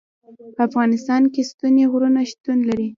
په 0.55 0.61
افغانستان 0.69 1.21
کې 1.33 1.41
ستوني 1.49 1.83
غرونه 1.91 2.21
شتون 2.29 2.59
لري. 2.69 2.87